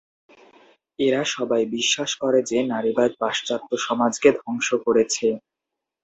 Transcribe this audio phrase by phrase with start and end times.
[0.99, 5.27] এরা সবাই বিশ্বাস করে যে, নারীবাদ পাশ্চাত্য সমাজকে ধ্বংস করেছে।